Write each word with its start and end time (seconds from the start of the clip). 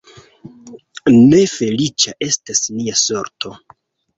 Ne 1.17 1.41
feliĉa 1.51 2.17
estas 2.29 2.65
nia 2.79 2.99
sorto! 3.07 3.57